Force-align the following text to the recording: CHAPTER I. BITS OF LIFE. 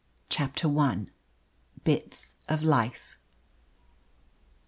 CHAPTER 0.29 0.67
I. 0.79 1.05
BITS 1.83 2.33
OF 2.49 2.63
LIFE. 2.63 3.19